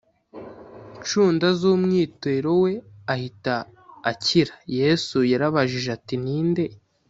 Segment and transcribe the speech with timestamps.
[0.99, 2.71] ncunda z umwitero we
[3.13, 3.55] ahita
[4.11, 6.63] akira yesu yarabajije ati ni nde